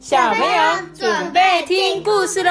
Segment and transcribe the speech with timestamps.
[0.00, 2.50] 小朋友准备听故事喽！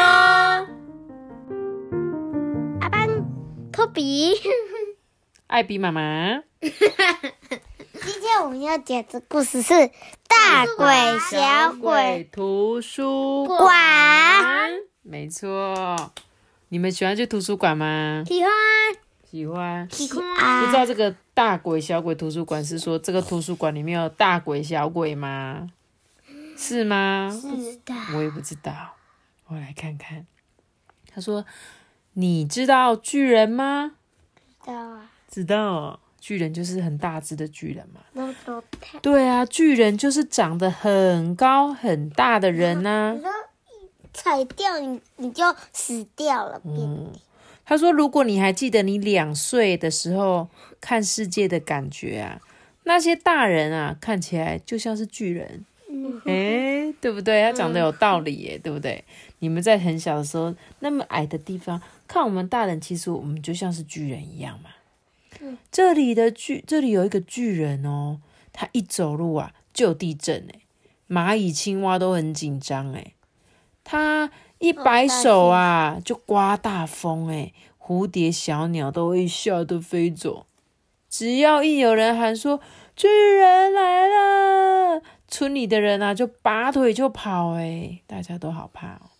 [2.80, 3.10] 阿班、
[3.72, 4.36] 托比、
[5.48, 6.72] 艾比妈妈，今
[8.22, 9.74] 天我们要讲的故事是
[10.28, 10.86] 《大鬼
[11.32, 14.72] 小鬼图书馆》。
[15.02, 16.12] 没错，
[16.68, 18.24] 你们喜欢去图书馆吗？
[18.28, 18.52] 喜欢，
[19.26, 19.90] 喜欢。
[19.90, 25.68] 喜欢不知道这个大鬼小鬼图书馆是说这个图书馆里面有大鬼小鬼吗？
[26.60, 27.30] 是吗？
[27.32, 28.96] 知道我也不知道，
[29.48, 30.28] 我来看看。
[31.12, 31.46] 他说
[32.14, 33.94] ：“你知道巨人吗
[34.64, 38.02] 知道啊，？”知道，巨人就是很大只的巨人嘛。
[39.02, 43.16] 对啊，巨人就是长得很高很大的人呐、
[44.14, 47.14] 踩掉你，你就死掉了，变嗯，
[47.64, 50.50] 他说，如果你还记得你两岁的时候
[50.82, 52.42] 看世界的感觉啊，
[52.84, 57.42] 那些大人啊看起来就像是巨人，嗯 诶，对不对？
[57.44, 59.04] 他讲的有道理耶，对不对？
[59.40, 64.70] 你们在很小的时候那么矮的地方看我们大人，其实我们就像是巨人一样嘛。
[65.72, 68.20] 这里的巨，这里有一个巨人哦，
[68.52, 70.60] 他一走路啊就有地震哎，
[71.08, 73.14] 蚂蚁、青蛙都很紧张哎，
[73.84, 80.46] 他一摆手啊就刮大风哎，蝴蝶、小鸟都会吓得飞走。
[81.10, 82.60] 只要一有人喊说
[83.00, 89.12] 巨人来了，村里的人啊就拔腿就跑哎，大家都好怕哦。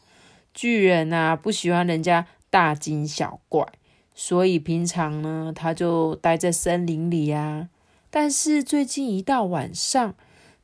[0.54, 3.66] 巨人啊不喜欢人家大惊小怪。
[4.14, 7.70] 所以平常呢，他就待在森林里啊。
[8.10, 10.14] 但是最近一到晚上，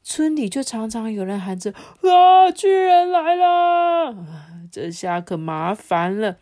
[0.03, 1.71] 村里就常常有人喊着
[2.03, 4.13] ：“啊，巨人来了！”
[4.69, 6.35] 这下可麻烦了，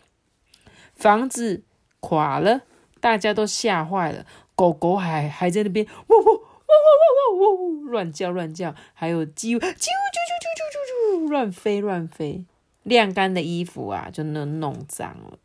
[0.96, 1.62] 房子
[2.00, 2.62] 垮了，
[3.00, 6.42] 大家都吓坏了，狗狗还还在那边喔喔
[6.74, 10.62] 喔喔喔喔喔乱叫乱叫，还有鸡啾啾啾啾啾
[11.20, 12.46] 啾啾乱飞乱飞，
[12.84, 15.38] 晾干的衣服啊就能弄脏了。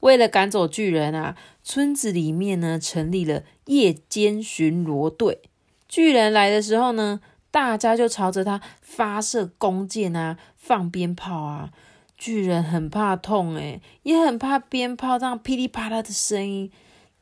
[0.00, 5.40] 为了赶走巨人啊，村子里面呢成立了夜间巡逻队。
[5.88, 7.20] 巨人来的时候呢，
[7.50, 11.70] 大家就朝着他发射弓箭啊，放鞭炮啊。
[12.16, 16.70] 巨人很怕痛诶，也很怕鞭炮这样噼里啪啦的声音。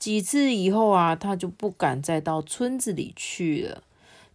[0.01, 3.85] 几次以后啊，他就不敢再到村子里去了。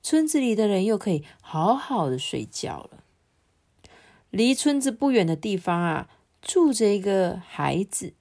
[0.03, 3.03] 村子里的人又可以好好的睡觉了。
[4.30, 6.08] 离村子不远的地方啊，
[6.42, 8.14] 住着一个孩子。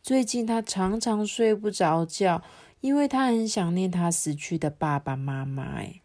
[0.00, 2.42] 最近他常常睡不着觉，
[2.80, 5.64] 因为他很想念他死去的爸爸妈妈。
[5.64, 6.00] 哎，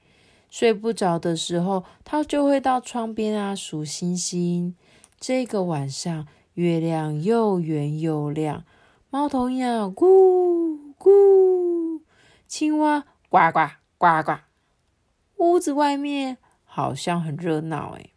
[0.50, 4.76] 睡不着的时候，他就会到窗边啊数星星。
[5.20, 6.26] 这个晚上，
[6.56, 8.66] 月亮又圆又亮，
[9.12, 10.61] 猫头鹰咕
[11.02, 12.02] 咕，
[12.48, 14.40] 青蛙呱呱呱呱。
[15.38, 18.10] 屋子外面好像很热闹哎。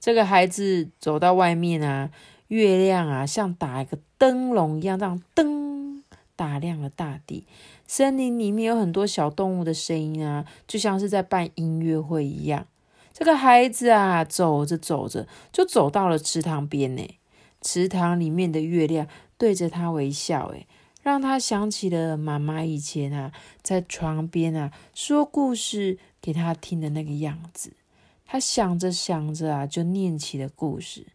[0.00, 2.10] 这个孩子走到外面啊。
[2.48, 6.02] 月亮啊，像打一个灯笼一样，这样灯
[6.34, 7.46] 打亮了大地。
[7.86, 12.66] 森林里面有很多小动物的声音啊，就像是在办音乐会一样。
[13.12, 17.06] 这个孩子啊，走着走着就走到了池塘边呢。
[17.60, 20.66] 池塘里面的月亮对着他微笑，诶，
[21.08, 23.32] 让他想起了妈妈以前啊，
[23.62, 27.72] 在床边啊说故事给他听的那个样子。
[28.26, 31.06] 他想着想着啊，就念起了故事。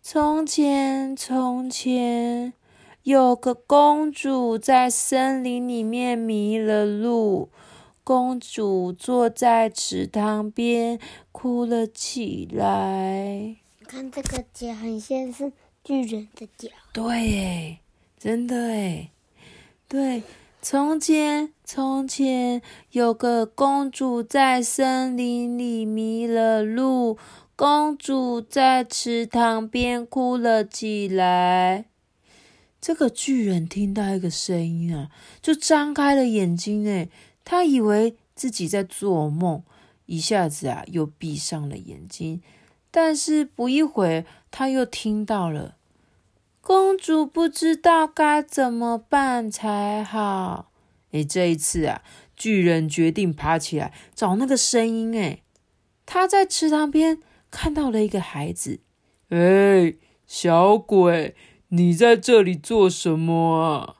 [0.00, 2.52] 从前，从前
[3.02, 7.48] 有个公主在森林里面迷了路。
[8.04, 10.98] 公主坐在池塘边，
[11.32, 13.56] 哭了起来。
[13.86, 15.52] 看这个脚很像是
[15.84, 16.68] 巨人的脚。
[16.92, 17.78] 对，诶，
[18.20, 19.12] 真的诶，
[19.88, 20.22] 对。
[20.62, 22.60] 从前，从前
[22.90, 27.16] 有个公主在森林里迷了路。
[27.56, 31.86] 公主在池塘边哭了起来。
[32.78, 35.08] 这个巨人听到一个声音啊，
[35.40, 36.84] 就张开了眼睛。
[36.84, 37.08] 诶，
[37.42, 39.62] 他以为自己在做梦，
[40.04, 42.42] 一下子啊又闭上了眼睛。
[42.90, 45.76] 但是不一会儿，他又听到了。
[46.70, 50.70] 公主不知道该怎么办才好。
[51.10, 52.02] 诶，这一次啊，
[52.36, 55.12] 巨人决定爬起来找那个声音。
[55.14, 55.42] 诶，
[56.06, 57.18] 他在池塘边。
[57.50, 58.78] 看到了一个孩子，
[59.30, 59.94] 哎，
[60.28, 61.34] 小鬼，
[61.70, 63.96] 你在这里做什么啊？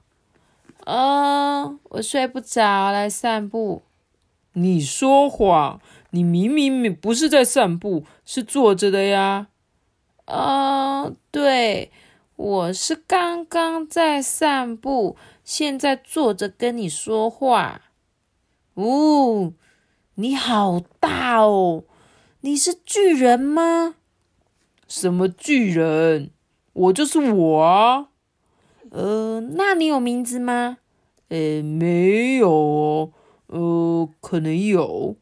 [0.85, 3.83] 啊，我睡不着，来散步。
[4.53, 5.81] 你说谎！
[6.11, 9.49] 你明明不是在散步，是坐着的呀。
[10.27, 11.91] 啊，对，
[12.41, 15.15] 我是刚刚在散步，
[15.45, 17.83] 现在坐着跟你说话。
[18.73, 19.53] 哦，
[20.15, 21.85] 你好大哦！
[22.41, 23.97] 你是巨人吗？
[24.89, 26.31] 什么巨人？
[26.73, 28.09] 我就是我啊。
[28.91, 30.79] 呃，那你有名字吗？
[31.29, 33.13] 呃，没有。
[33.49, 35.17] 呃，可能有，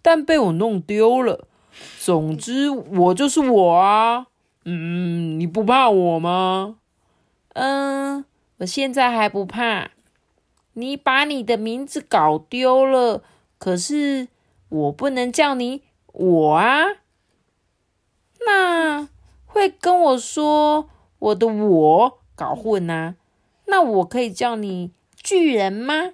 [0.00, 1.48] 但被我弄丢了。
[1.98, 4.28] 总之，我就是我啊。
[4.64, 6.76] 嗯，你不怕我吗？
[7.54, 8.24] 嗯，
[8.58, 9.90] 我现在还不怕。
[10.74, 13.22] 你把你的名字搞丢了，
[13.58, 14.28] 可是
[14.68, 15.82] 我不能叫你
[16.12, 16.84] 我啊。
[18.46, 19.08] 那
[19.44, 20.88] 会跟我说
[21.18, 23.16] 我的我搞混啊？
[23.66, 26.12] 那我可以叫你巨人吗？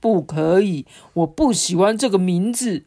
[0.00, 2.84] 不可以，我不喜欢这个名字。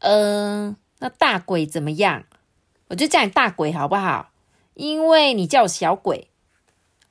[0.00, 2.24] 嗯，那大鬼怎么样？
[2.88, 4.30] 我就叫你大鬼好不好？
[4.74, 6.28] 因为你叫我小鬼。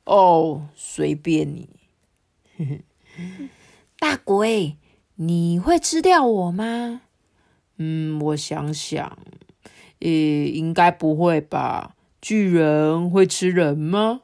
[0.06, 1.70] 哦，随便你。
[4.00, 4.78] 大鬼，
[5.16, 7.02] 你会吃掉我吗？
[7.78, 9.18] 嗯，我想想，
[10.00, 11.96] 呃，应该不会吧？
[12.22, 14.22] 巨人会吃人吗？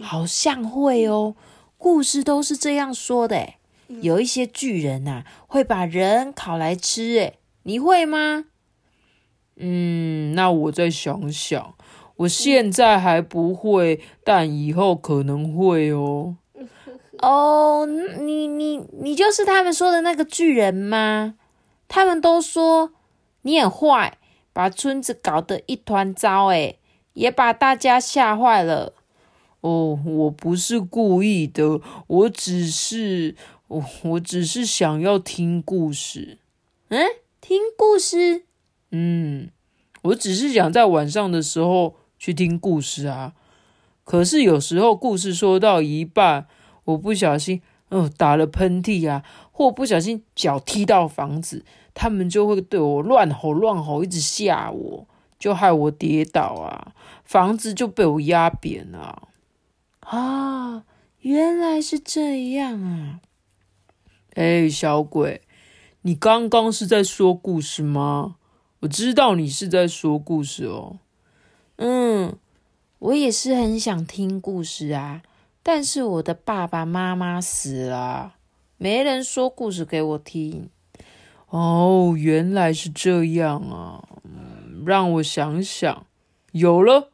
[0.00, 1.36] 好像会哦，
[1.78, 3.54] 故事都是这样说的。
[4.00, 7.14] 有一些巨人呐，会把人烤来吃。
[7.18, 8.46] 诶你会吗？
[9.56, 11.74] 嗯，那我再想想。
[12.16, 16.36] 我现在还不会，但以后可能会哦。
[17.20, 21.34] 哦，你你你就是他们说的那个巨人吗？
[21.88, 22.92] 他们都说
[23.42, 24.18] 你很坏，
[24.52, 26.78] 把村子搞得一团糟，诶
[27.12, 28.94] 也把大家吓坏了。
[29.60, 33.34] 哦，我不是故意的，我只是
[33.68, 36.38] 我我只是想要听故事。
[36.88, 37.06] 嗯，
[37.42, 38.45] 听故事？
[38.96, 39.50] 嗯，
[40.02, 43.34] 我只是想在晚上的时候去听故事啊。
[44.04, 46.46] 可是有时候故事说到一半。
[46.86, 51.64] 我不小心，嗯，打了喷嚏啊，或不小心脚踢到房子，
[51.94, 56.94] 他们就会对我乱吼乱吼，一直吓我，就害我跌倒啊，
[57.24, 59.26] 房子就被我压扁了。
[59.98, 60.84] 啊，
[61.22, 63.18] 原来是这样啊！
[64.34, 65.40] 哎，小鬼，
[66.02, 68.36] 你刚刚是在说故事吗？
[68.80, 70.98] 我知道你是在说故事哦。
[71.76, 72.36] 嗯，
[72.98, 75.22] 我也是很想听故事啊。
[75.62, 78.34] 但是我的爸爸妈妈死了，
[78.76, 80.70] 没人说故事给我听。
[81.48, 84.06] 哦，原来是这样啊！
[84.84, 86.06] 让我想想，
[86.52, 87.10] 有了，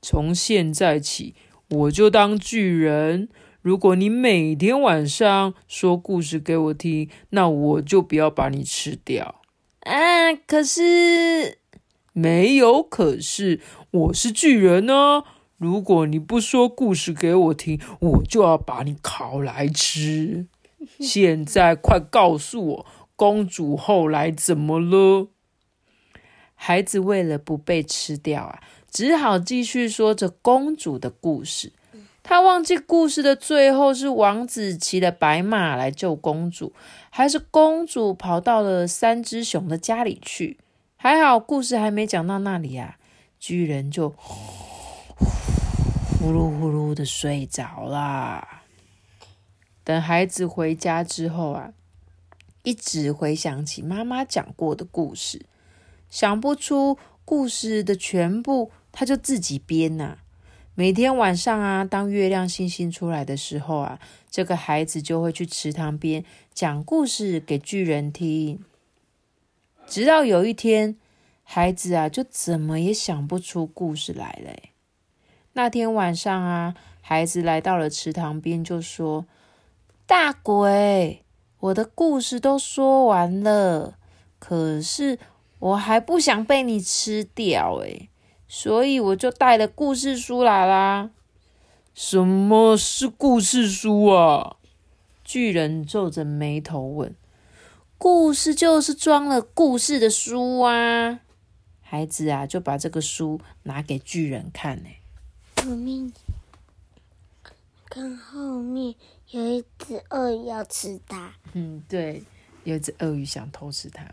[0.00, 1.34] 从现在起
[1.68, 3.28] 我就当巨人。
[3.60, 9.41] 如果你每天晚上说故事给我听，那我就不要把你吃掉。
[9.82, 11.58] 啊，可是
[12.12, 15.24] 没有，可是我是巨人呢。
[15.56, 20.46] 如果你不说故事给我听，我就要把你烤来吃。
[20.98, 22.86] 现在快告诉我，
[23.16, 25.28] 公主后来怎么了？
[26.54, 31.72] 孩子为了不被吃掉啊，只好继续说着公主的故事。
[32.22, 36.72] 他忘记故事的最后是王子骑了白马来救公主，
[37.10, 40.58] 还是公主跑到了三只熊的家里去？
[40.96, 42.96] 还好故事还没讲到那里啊，
[43.40, 44.14] 巨人就。
[46.20, 48.62] 呼噜呼噜的睡着啦。
[49.82, 51.72] 等孩子回家之后啊，
[52.62, 55.44] 一直回想起妈妈讲过的故事，
[56.08, 60.18] 想不出故事的全部，他就自己编呐。
[60.74, 64.00] 每天晚上啊，当月亮星星出来的时候啊，
[64.30, 66.24] 这个孩子就会去池塘边
[66.54, 68.64] 讲故事给巨人听。
[69.86, 70.96] 直到有一天，
[71.42, 74.50] 孩子啊，就怎么也想不出故事来了。
[75.52, 79.26] 那天晚上啊，孩子来到了池塘边，就说
[80.06, 81.22] ：“大鬼，
[81.60, 83.98] 我的故事都说完了，
[84.38, 85.18] 可是
[85.58, 88.08] 我还不想被你吃掉，诶
[88.54, 91.08] 所以我就带了故事书来啦。
[91.94, 94.56] ”“什么是故事书啊？”
[95.24, 97.16] 巨人皱着眉头问。
[97.96, 101.20] “故事就是装了故事的书啊。”
[101.80, 104.90] 孩子啊，就把这个书拿给巨人看，呢。
[105.62, 106.12] 后面，
[107.88, 108.94] 看后面
[109.30, 111.32] 有一只鳄鱼要吃它。
[111.54, 112.22] 嗯，对，
[112.64, 114.04] 有一只鳄鱼想偷吃它。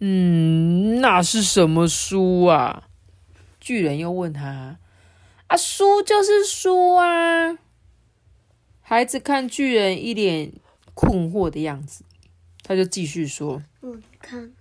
[0.00, 2.88] 嗯，那是什么书啊？
[3.60, 4.78] 巨人又问他。
[5.46, 7.58] 啊，书就是书啊。
[8.80, 10.52] 孩子看巨人一脸
[10.94, 12.04] 困惑的样子，
[12.62, 14.52] 他就继续说：“嗯，看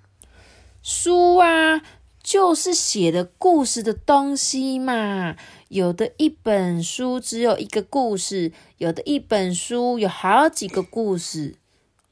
[0.83, 1.81] 书啊。”
[2.21, 5.35] 就是写的故事的东西嘛，
[5.69, 11.55] 有的一本书只有一个故事，有的一本书有好几个故事。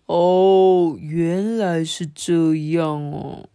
[0.07, 3.47] 哦，原来是这样哦。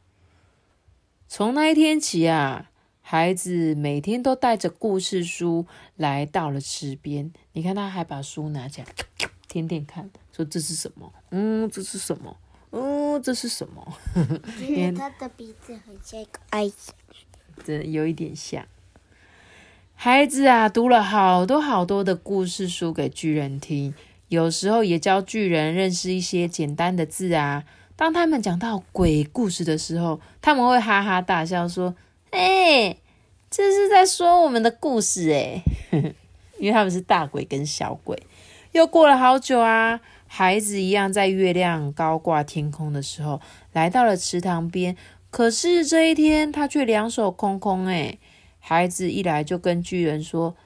[1.26, 5.66] 从那一天起啊，孩子每天都带着故事书
[5.96, 7.32] 来到了池边。
[7.52, 8.86] 你看，他还把书拿起来
[9.48, 11.12] 舔舔看，说这是什么？
[11.30, 12.36] 嗯，这是什么？
[12.70, 13.98] 嗯，这是什么？
[14.60, 16.94] 因为 他的鼻子很像一个爱心，
[17.64, 18.66] 这有一点像。
[19.94, 23.94] 孩子啊，读了好多好多的故事书给巨人听，
[24.32, 27.64] 有时候也教巨人认识一些简单的字啊。
[27.94, 31.94] 当他们讲到鬼故事的时候，他们会哈哈大笑，说
[32.32, 32.96] ：“哎，
[33.50, 35.62] 这是在说我们的故事哎。”
[36.58, 38.22] 因为他们是大鬼跟小鬼。
[38.72, 43.38] 又过了好久啊，孩子一样在月亮高挂天空的时候，
[43.74, 44.96] 来到了池塘边。
[45.30, 48.16] 可是这一天，他却两手空空哎。
[48.58, 50.56] 孩子一来就跟巨人说：“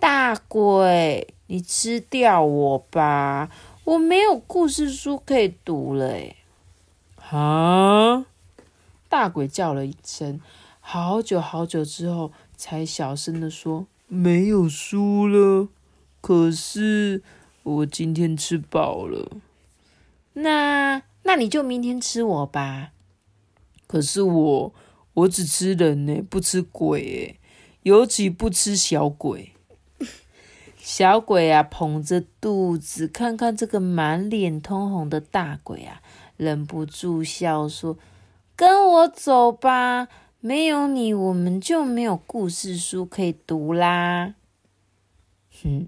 [0.00, 3.50] 大鬼，你吃掉我吧，
[3.84, 6.34] 我没有故事书可以读了。”哎，
[7.30, 8.24] 啊！
[9.10, 10.40] 大鬼叫了一声，
[10.80, 15.68] 好久好久之后，才小声的说：“没有书了。
[16.22, 17.22] 可是
[17.62, 19.32] 我今天吃饱了。
[20.32, 22.92] 那那你就明天吃我吧。
[23.86, 24.74] 可是我
[25.12, 27.38] 我只吃人呢，不吃鬼哎。”
[27.84, 29.52] 尤其不吃小鬼，
[30.84, 36.02] 小鬼啊，捧着肚子看看这个满脸通红的大鬼啊，
[36.36, 37.96] 忍不住笑说
[38.56, 40.08] ：“跟我走吧，
[40.40, 44.34] 没有你，我们就没有故事书可以读啦。
[45.62, 45.86] ”哼，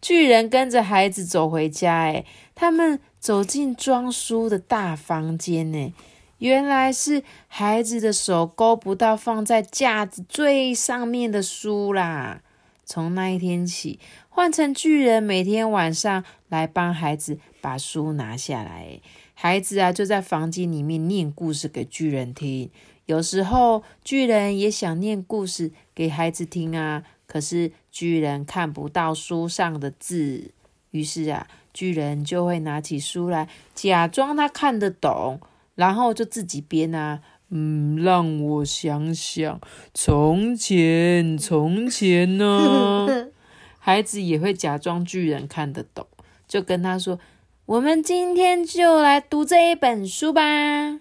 [0.00, 5.92] 巨人跟着孩子走回家，哎，他们走进装书的大房间，呢。
[6.38, 12.42] 原来是孩子的手勾不到放在架子最上面的书啦。
[12.90, 18.98] 从那一天起，换成巨人每天晚上来帮孩子把书拿下来。
[19.32, 22.68] 孩子啊，就在房间里面念故事给巨人听。
[23.06, 30.50] 有时候巨人也想念故事给孩子听啊，可是巨人看不到书上的字。
[30.90, 35.38] 于是啊，巨人就会拿起书来，假装他看得懂。
[35.76, 39.60] 然后就自己编啊，嗯，让我想想，
[39.92, 43.28] 从前，从前呢，
[43.78, 46.06] 孩子也会假装巨人看得懂，
[46.46, 47.18] 就跟他说
[47.66, 51.00] ：“我们今天就来读这一本书吧。”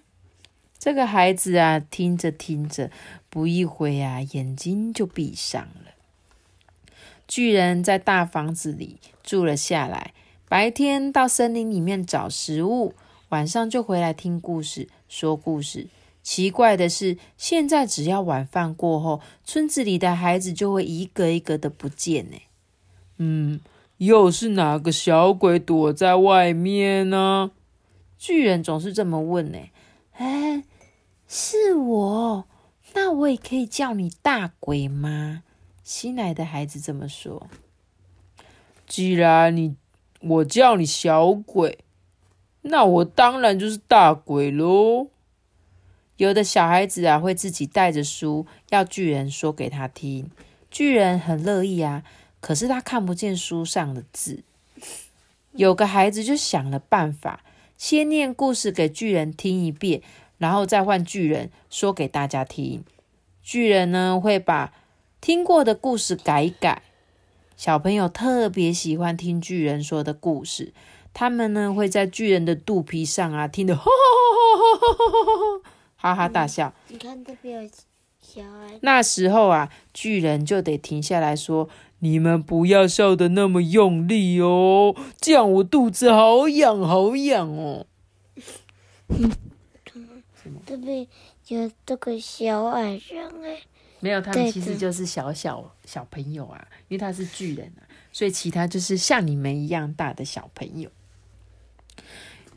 [0.80, 2.90] 这个孩子啊，听着听着，
[3.30, 5.92] 不一会啊，眼睛就闭上了。
[7.28, 10.14] 巨人在大房子里住了下来，
[10.48, 12.96] 白天到森林里面找食物。
[13.28, 15.86] 晚上就回来听故事、说故事。
[16.30, 22.38] 奇怪的是，现在只要晚饭过后，村子里的孩子就会一个一个的不见呢。
[23.18, 23.60] 嗯，
[23.98, 27.50] 又是哪个小鬼躲在外面呢？
[28.20, 29.58] 巨人总是这么问呢。
[30.12, 30.64] 哎，
[31.28, 32.46] 是我，
[32.94, 35.42] 那我也可以叫你大鬼吗？
[35.82, 37.48] 新来的孩子这么说。
[38.86, 39.76] 既然你，
[40.22, 41.80] 我叫你小鬼。
[42.62, 45.08] 那我当然就是大鬼喽。
[46.20, 50.30] 有的小孩子啊，会自己带着书要巨人说给他听，
[50.70, 52.04] 巨人很乐意啊。
[52.42, 54.44] 可是他看不见书上的字。
[55.54, 57.42] 有个孩子就想了办法，
[57.78, 60.02] 先念故事给巨人听一遍，
[60.38, 62.84] 然后再换巨人说给大家听。
[63.42, 64.74] 巨人呢，会把
[65.22, 66.84] 听过的故事改一改。
[67.56, 70.74] 小朋友特别喜欢听巨人说的故事。
[71.14, 73.86] 他们呢会在巨人的肚皮上啊，听得哈
[76.02, 76.74] 哈哈大笑。
[76.88, 77.70] 你看这边有
[78.22, 78.80] 小孩。
[78.82, 81.68] 那时候啊，巨人就得停下来说
[82.00, 87.86] ：“你们不要笑得那么用力哦，这样我肚子好痒好痒哦。
[90.66, 91.06] ”这边
[91.50, 93.58] 有这个小矮人哎。
[94.00, 100.90] 没有，他们其实就是小小小朋友啊，因为他是巨人啊，所以其他就是像你们一样大的小朋友。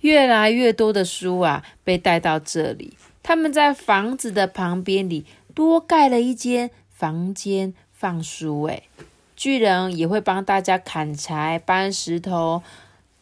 [0.02, 2.96] 越来越多的书啊，被带到这里。
[3.22, 8.62] 他们在房子的旁边里多盖了一间房间放书。
[8.64, 8.84] 诶，
[9.36, 12.62] 巨人也会帮大家砍柴、搬石头、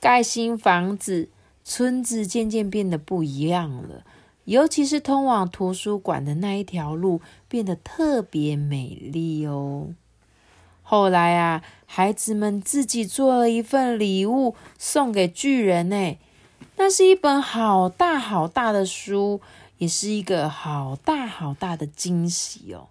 [0.00, 1.28] 盖新房子。
[1.62, 4.02] 村子渐渐变得不一样了，
[4.44, 9.94] 尤其是通往图书馆的那一条路变得特别美丽哦。
[10.82, 15.90] 后来啊，孩子们自己做了一份礼物送给巨人。
[15.90, 16.18] 诶，
[16.76, 19.40] 那是一本好大好大的书，
[19.80, 22.88] 也是一个好大好大的惊喜哦。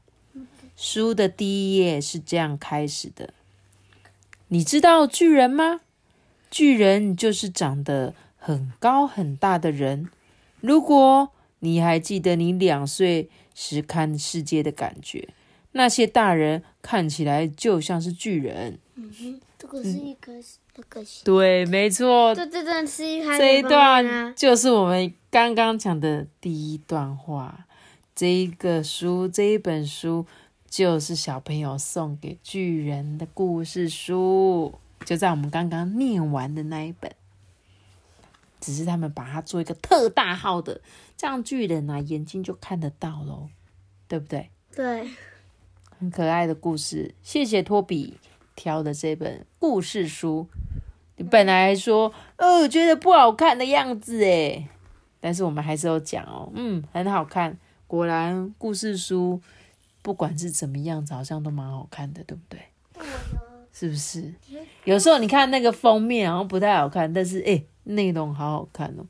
[0.76, 3.32] 书的第一页是这样开始的：
[4.48, 5.82] 你知道巨人吗？
[6.50, 10.10] 巨人就是长得很高很大的人。
[10.62, 11.30] 如果
[11.60, 15.30] 你还记得你两岁时看世界的感觉，
[15.72, 18.80] 那些大人看起来就像是巨人。
[18.96, 20.34] 嗯哼，这个是一个
[20.76, 22.34] 那个对，没错。
[22.36, 27.66] 这这段是一这一段就是我们刚刚讲的第一段话。
[28.16, 30.26] 这一个书，这一本书
[30.70, 34.74] 就是小朋友送给巨人的故事书，
[35.06, 37.10] 就在我们刚刚念完的那一本。
[38.60, 40.82] 只是他们把它做一个特大号的，
[41.16, 43.48] 这样巨人啊眼睛就看得到喽，
[44.10, 44.50] 对不对？
[44.76, 45.10] 对，
[46.00, 47.14] 很可爱的故事。
[47.22, 48.14] 谢谢托比
[48.56, 50.48] 挑的这本故事书。
[51.18, 54.66] 你本来说，哦，觉得不好看的样子诶，
[55.20, 57.58] 但是我们还是有讲哦，嗯，很好看。
[57.86, 59.42] 果然，故事书
[60.02, 62.60] 不管是怎么样子，好像都蛮好看的，对不对？
[63.74, 64.34] 是不是？
[64.86, 69.06] 有时候你看那个封面好像不太好看，但是诶，内容好好看哦，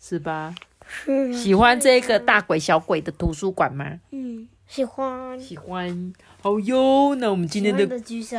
[0.00, 0.52] 是吧？
[0.84, 1.32] 是。
[1.32, 4.00] 喜欢这个大鬼小鬼的图书馆吗？
[4.10, 5.40] 嗯，喜欢。
[5.40, 6.12] 喜欢。
[6.40, 8.36] 好哟，那我们今天的举手。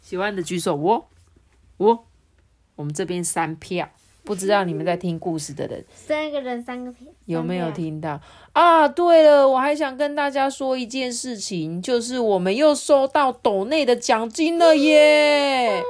[0.00, 1.08] 喜欢的举手，我，
[1.76, 2.04] 我，
[2.76, 3.90] 我们这边三票。
[4.24, 8.20] 不知道你们在听故事的人，三个人三个片，有没有听到
[8.52, 8.86] 啊？
[8.86, 15.82] 对了，我还想跟大家说一件事情，就是我们又收到斗内的奖金了耶！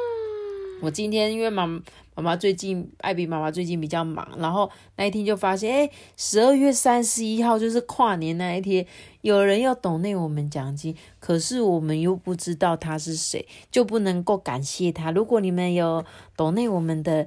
[0.80, 1.66] 我今天因为妈
[2.14, 8.86] 妈妈最近，艾比妈妈最近比较忙，然后那一天就发现，哎，十二月三十一号就是跨年那一天，
[9.22, 15.10] 有人要懂内我们奖金，可是我们又不知道他是谁，就不能够感谢他。
[15.10, 16.04] 如果你们有
[16.36, 17.26] 懂内我们的。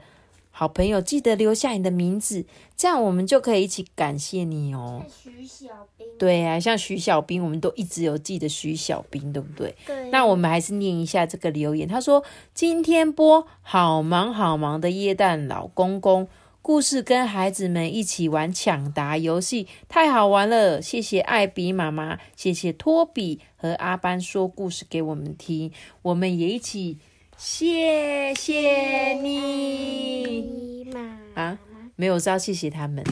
[0.57, 2.45] 好朋友，记得留下你的名字，
[2.77, 5.03] 这样我们就可以一起感谢你哦。
[5.09, 9.75] 徐小兵，对啊，像徐小兵，我们都一直有记得徐小兵，对不对？
[9.85, 10.09] 对。
[10.11, 11.85] 那我们还是念一下这个留言。
[11.85, 12.23] 他说
[12.55, 16.25] ：“今天播好忙好忙的耶诞老公公
[16.61, 20.81] 故事，跟孩子们一起玩抢答游戏，太好玩了！
[20.81, 26.97] 谢谢艾比妈妈，谢谢托比和阿班说故事给我们听，我们也一起。”
[27.37, 30.89] 谢谢你
[31.35, 31.59] 啊！
[31.97, 33.03] 没有，是要谢谢他们，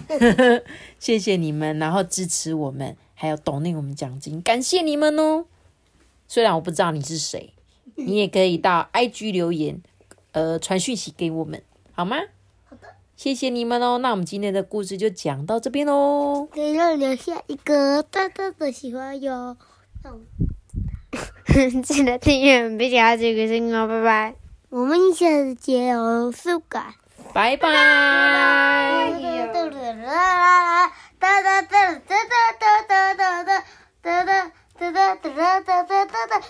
[1.00, 5.46] 谢谢你们，然后支持我们，还有懂那我们奖金，感谢你们哦。
[6.28, 7.54] 虽然我不知道你是谁，
[7.96, 9.82] 你也可以到 IG 留言，
[10.32, 12.18] 呃，传讯息给我们，好吗？
[12.64, 13.98] 好的，谢谢你们哦。
[14.00, 16.48] 那我们今天的故事就讲到这边喽。
[16.52, 19.58] 给我留下一个大大的喜欢哟。
[21.84, 24.36] 记得订阅，并且要这个声音哦，拜拜。
[24.70, 26.94] 我们下次见哦，苏感，
[27.34, 27.70] 拜拜。
[31.20, 32.26] 哒哒哒哒哒
[32.60, 33.62] 哒哒哒哒
[34.02, 36.34] 哒哒哒哒哒哒哒哒哒哒。